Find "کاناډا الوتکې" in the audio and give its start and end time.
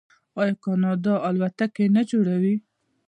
0.63-1.85